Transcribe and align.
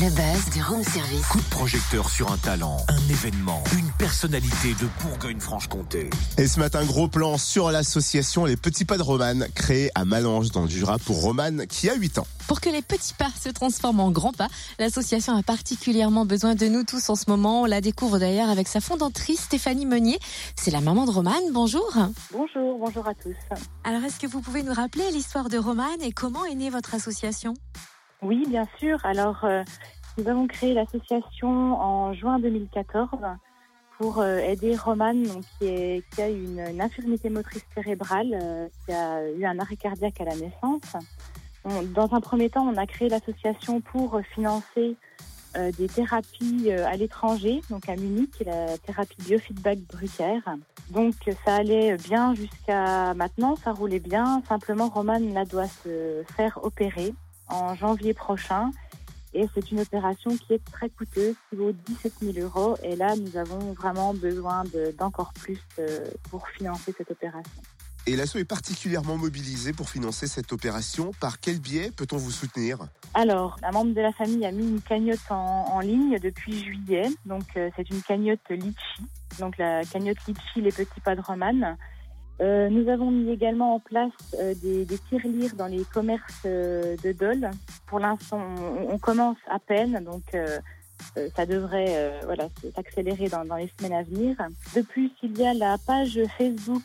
Le 0.00 0.10
buzz 0.10 0.54
du 0.54 0.62
room 0.62 0.84
service. 0.84 1.26
Coup 1.26 1.40
de 1.40 1.50
projecteur 1.50 2.08
sur 2.08 2.30
un 2.30 2.36
talent, 2.36 2.76
un 2.86 3.10
événement, 3.10 3.64
une 3.76 3.90
personnalité 3.98 4.68
de 4.80 4.86
Bourgogne-Franche-Comté. 5.02 6.10
Et 6.36 6.46
ce 6.46 6.60
matin, 6.60 6.84
gros 6.84 7.08
plan 7.08 7.36
sur 7.36 7.72
l'association 7.72 8.44
Les 8.44 8.56
Petits 8.56 8.84
Pas 8.84 8.96
de 8.96 9.02
Romane, 9.02 9.48
créée 9.56 9.90
à 9.96 10.04
Malange 10.04 10.52
dans 10.52 10.62
le 10.62 10.68
Jura 10.68 10.98
pour 10.98 11.20
Romane 11.20 11.66
qui 11.66 11.90
a 11.90 11.96
8 11.96 12.18
ans. 12.18 12.28
Pour 12.46 12.60
que 12.60 12.68
les 12.68 12.80
petits 12.80 13.12
pas 13.12 13.30
se 13.42 13.48
transforment 13.48 13.98
en 13.98 14.10
grands 14.12 14.32
pas, 14.32 14.46
l'association 14.78 15.36
a 15.36 15.42
particulièrement 15.42 16.24
besoin 16.24 16.54
de 16.54 16.68
nous 16.68 16.84
tous 16.84 17.10
en 17.10 17.16
ce 17.16 17.24
moment. 17.26 17.62
On 17.62 17.64
la 17.64 17.80
découvre 17.80 18.20
d'ailleurs 18.20 18.50
avec 18.50 18.68
sa 18.68 18.80
fondatrice 18.80 19.40
Stéphanie 19.40 19.84
Meunier. 19.86 20.20
C'est 20.54 20.70
la 20.70 20.80
maman 20.80 21.06
de 21.06 21.10
Romane. 21.10 21.34
Bonjour. 21.50 21.92
Bonjour, 22.32 22.78
bonjour 22.78 23.08
à 23.08 23.14
tous. 23.14 23.34
Alors, 23.82 24.04
est-ce 24.04 24.20
que 24.20 24.28
vous 24.28 24.42
pouvez 24.42 24.62
nous 24.62 24.74
rappeler 24.74 25.10
l'histoire 25.10 25.48
de 25.48 25.58
Romane 25.58 26.02
et 26.02 26.12
comment 26.12 26.44
est 26.44 26.54
née 26.54 26.70
votre 26.70 26.94
association? 26.94 27.54
Oui, 28.22 28.44
bien 28.48 28.66
sûr. 28.78 28.98
Alors, 29.04 29.44
euh, 29.44 29.62
nous 30.16 30.28
avons 30.28 30.46
créé 30.46 30.74
l'association 30.74 31.80
en 31.80 32.12
juin 32.12 32.38
2014 32.40 33.10
pour 33.98 34.18
euh, 34.18 34.38
aider 34.38 34.76
Romane, 34.76 35.22
donc, 35.24 35.44
qui, 35.58 35.66
est- 35.66 36.04
qui 36.14 36.22
a 36.22 36.28
une, 36.28 36.80
infirmité 36.80 37.30
motrice 37.30 37.64
cérébrale, 37.74 38.38
euh, 38.40 38.68
qui 38.86 38.92
a 38.92 39.28
eu 39.30 39.44
un 39.44 39.58
arrêt 39.58 39.76
cardiaque 39.76 40.20
à 40.20 40.24
la 40.24 40.34
naissance. 40.36 40.96
Dans 41.94 42.14
un 42.14 42.20
premier 42.20 42.48
temps, 42.48 42.66
on 42.66 42.76
a 42.76 42.86
créé 42.86 43.08
l'association 43.08 43.80
pour 43.80 44.20
financer 44.34 44.96
euh, 45.56 45.70
des 45.72 45.86
thérapies 45.88 46.66
euh, 46.70 46.86
à 46.86 46.96
l'étranger, 46.96 47.60
donc 47.68 47.88
à 47.88 47.96
Munich, 47.96 48.42
la 48.46 48.78
thérapie 48.78 49.16
biofeedback 49.22 49.78
Brucker. 49.92 50.40
Donc 50.90 51.14
ça 51.44 51.56
allait 51.56 51.96
bien 51.96 52.34
jusqu'à 52.34 53.12
maintenant, 53.14 53.56
ça 53.56 53.72
roulait 53.72 53.98
bien. 54.00 54.42
Simplement, 54.48 54.88
Romane 54.88 55.34
là 55.34 55.44
doit 55.44 55.66
se 55.66 56.22
faire 56.36 56.58
opérer 56.62 57.12
en 57.48 57.74
janvier 57.74 58.14
prochain. 58.14 58.70
Et 59.34 59.46
c'est 59.54 59.70
une 59.70 59.80
opération 59.80 60.36
qui 60.38 60.54
est 60.54 60.64
très 60.72 60.88
coûteuse, 60.88 61.34
qui 61.50 61.56
vaut 61.56 61.72
17 61.72 62.12
000 62.22 62.38
euros. 62.46 62.76
Et 62.82 62.96
là, 62.96 63.14
nous 63.14 63.36
avons 63.36 63.72
vraiment 63.74 64.14
besoin 64.14 64.64
de- 64.64 64.94
d'encore 64.98 65.32
plus 65.34 65.58
euh, 65.78 66.06
pour 66.30 66.48
financer 66.48 66.94
cette 66.96 67.10
opération. 67.10 67.62
Et 68.06 68.16
l'asso 68.16 68.36
est 68.36 68.46
particulièrement 68.46 69.18
mobilisée 69.18 69.74
pour 69.74 69.90
financer 69.90 70.26
cette 70.26 70.50
opération. 70.54 71.10
Par 71.20 71.40
quel 71.40 71.60
biais 71.60 71.90
peut-on 71.94 72.16
vous 72.16 72.30
soutenir? 72.30 72.78
Alors, 73.12 73.58
un 73.62 73.70
membre 73.70 73.92
de 73.94 74.00
la 74.00 74.12
famille 74.12 74.46
a 74.46 74.50
mis 74.50 74.66
une 74.66 74.80
cagnotte 74.80 75.30
en, 75.30 75.66
en 75.74 75.80
ligne 75.80 76.18
depuis 76.18 76.64
juillet. 76.64 77.08
Donc, 77.26 77.44
euh, 77.58 77.68
c'est 77.76 77.90
une 77.90 78.00
cagnotte 78.00 78.40
Litchi. 78.48 79.02
Donc, 79.38 79.58
la 79.58 79.84
cagnotte 79.84 80.26
Litchi, 80.26 80.62
les 80.62 80.72
petits 80.72 80.88
romane. 81.26 81.76
Euh, 82.40 82.68
nous 82.68 82.88
avons 82.88 83.10
mis 83.10 83.30
également 83.30 83.74
en 83.74 83.80
place 83.80 84.12
euh, 84.38 84.54
des, 84.62 84.84
des 84.84 84.98
tirelires 85.08 85.54
dans 85.56 85.66
les 85.66 85.84
commerces 85.84 86.42
euh, 86.44 86.96
de 87.02 87.12
Dole. 87.12 87.50
Pour 87.86 87.98
l'instant, 87.98 88.40
on, 88.58 88.94
on 88.94 88.98
commence 88.98 89.38
à 89.48 89.58
peine, 89.58 90.04
donc 90.04 90.22
euh, 90.34 90.58
euh, 91.16 91.28
ça 91.34 91.46
devrait 91.46 92.20
voilà, 92.24 92.48
s'accélérer 92.76 93.28
dans, 93.28 93.44
dans 93.44 93.56
les 93.56 93.70
semaines 93.76 93.98
à 93.98 94.02
venir. 94.04 94.36
De 94.76 94.82
plus, 94.82 95.10
il 95.22 95.36
y 95.36 95.44
a 95.44 95.52
la 95.54 95.78
page 95.84 96.20
Facebook 96.36 96.82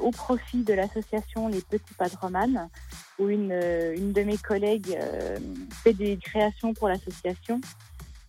au 0.00 0.10
profit 0.10 0.62
de 0.64 0.72
l'association 0.72 1.48
Les 1.48 1.60
Petits 1.60 2.16
Romane, 2.20 2.68
où 3.18 3.28
une, 3.28 3.52
une 3.96 4.12
de 4.12 4.22
mes 4.22 4.38
collègues 4.38 4.96
fait 5.82 5.92
des 5.92 6.16
créations 6.16 6.74
pour 6.74 6.88
l'association. 6.88 7.60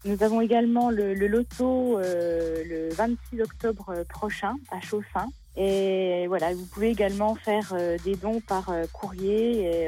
Nous 0.07 0.23
avons 0.23 0.39
également 0.39 0.89
le, 0.89 1.13
loto 1.13 1.99
euh, 1.99 2.63
le 2.63 2.93
26 2.93 3.41
octobre 3.41 4.05
prochain 4.07 4.55
à 4.71 4.79
Chaussin. 4.79 5.27
Et 5.57 6.27
voilà, 6.27 6.53
vous 6.53 6.65
pouvez 6.65 6.91
également 6.91 7.35
faire 7.35 7.73
euh, 7.73 7.97
des 8.05 8.15
dons 8.15 8.39
par 8.39 8.69
euh, 8.69 8.85
courrier 8.93 9.86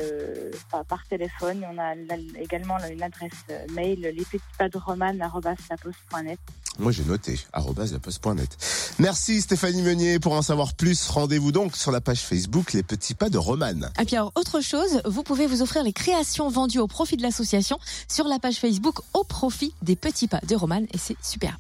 par, 0.70 0.84
par 0.86 1.06
téléphone. 1.08 1.64
On 1.72 1.78
a 1.78 1.95
la- 1.95 2.42
également 2.42 2.78
une 2.92 3.02
adresse 3.03 3.31
euh, 3.50 3.66
mail 3.73 4.00
lespetitspadroman.net. 4.02 6.40
Moi 6.78 6.91
j'ai 6.94 7.03
noté, 7.03 7.38
laposte.net. 7.53 8.96
Merci 9.00 9.41
Stéphanie 9.41 9.81
Meunier. 9.81 10.19
Pour 10.19 10.31
en 10.34 10.41
savoir 10.41 10.74
plus, 10.74 11.08
rendez-vous 11.09 11.52
donc 11.52 11.75
sur 11.75 11.91
la 11.91 12.00
page 12.00 12.22
Facebook 12.22 12.72
Les 12.74 12.84
Petits 12.84 13.16
Pas 13.16 13.29
de 13.29 13.38
Romane. 13.38 13.91
Et 14.00 14.06
puis 14.06 14.16
alors, 14.16 14.31
autre 14.35 14.62
chose, 14.62 15.02
vous 15.06 15.24
pouvez 15.24 15.46
vous 15.47 15.62
offrir 15.62 15.84
les 15.84 15.91
créations 15.94 16.50
vendues 16.50 16.79
au 16.79 16.88
profit 16.88 17.18
de 17.18 17.22
l'association 17.22 17.78
sur 18.08 18.28
la 18.28 18.40
page 18.40 18.56
Facebook 18.56 19.00
au 19.13 19.24
profit 19.25 19.74
des 19.81 19.96
petits 19.97 20.28
pas 20.28 20.40
de 20.47 20.56
Romane 20.56 20.85
et 20.94 20.97
c'est 20.97 21.18
superbe. 21.22 21.58